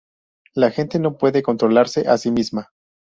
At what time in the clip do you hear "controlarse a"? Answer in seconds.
1.43-2.17